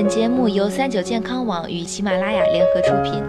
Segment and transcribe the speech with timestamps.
[0.00, 3.20] 本节目由三九健康网与喜马拉雅联合出品。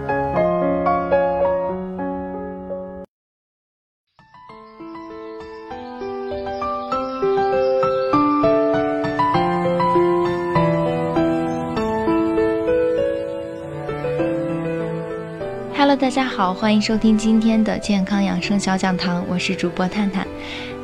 [15.98, 20.24] 大家好，欢迎收听今天的健康养生小讲堂，我是主播探探。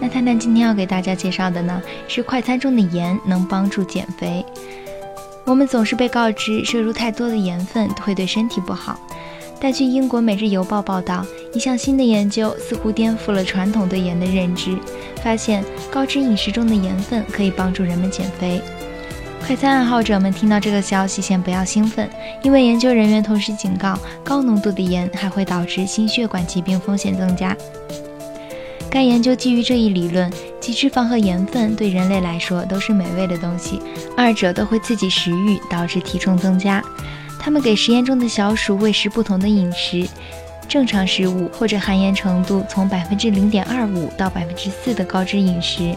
[0.01, 4.45] 那探探今天要给大家介绍的呢，是快餐中的盐能帮助减肥。
[5.47, 8.99] 我们总是被告知摄入太多的盐分会对身体不好，
[9.61, 11.25] 但据英国《每日邮报》报道，
[11.55, 14.77] 一项新的研究似乎颠覆了传统对盐的认知，
[15.23, 18.61] 发现高脂饮食中的盐分可以帮助人们减肥。
[19.47, 22.11] 快餐爱好者们听到这个消息先不要兴奋，
[22.43, 27.57] 因为研究人员同时警告，高浓度的盐还会导致心血管疾病风险增加。
[28.91, 33.81] 该研究基于这一理论，即脂肪和盐分对人类来说都是美味的东西，
[34.17, 36.83] 二者都会刺激食欲，导致体重增加。
[37.39, 40.09] 他们给实验中的小鼠喂食不同的饮食，
[40.67, 45.95] 正常食物或者含盐程度从百分之零点二五到百分之四的高脂饮食。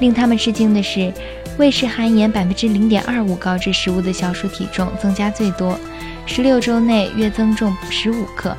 [0.00, 1.12] 令他们吃惊的是，
[1.58, 5.78] 喂食含盐百分之零点二五高脂食物的小鼠体重增加最多，
[6.24, 8.56] 十六周内约增重十五克。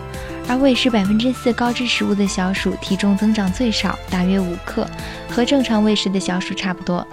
[0.53, 4.87] 而喂食百分之四高脂食物的小鼠体重增长最少，大约五克，
[5.27, 7.03] 和正常喂食的小鼠差不多。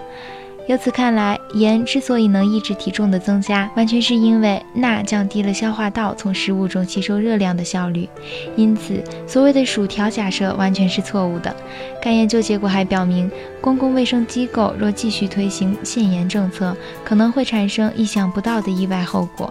[0.69, 8.07] 由此看来，盐之所以能抑制体重的增加，完全是因为钠降低了消化道从食物中吸收热量的效率。
[8.57, 11.57] 因此，所谓的薯条假设完全是错误的。
[12.03, 19.51] 该研究结果还表明，公共卫生机构若继续推行限盐政策，可能会产生意想不到的意外后果。